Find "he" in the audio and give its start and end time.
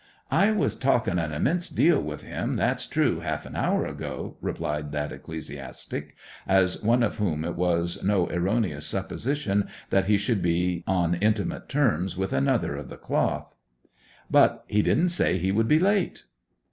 10.05-10.17, 14.67-14.81, 15.37-15.51